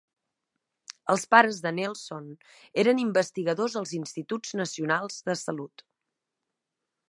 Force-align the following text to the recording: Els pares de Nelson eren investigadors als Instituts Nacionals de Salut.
Els 1.13 1.25
pares 1.33 1.59
de 1.65 1.71
Nelson 1.81 2.25
eren 2.85 3.03
investigadors 3.03 3.77
als 3.83 3.95
Instituts 4.01 4.59
Nacionals 4.63 5.23
de 5.29 5.41
Salut. 5.47 5.89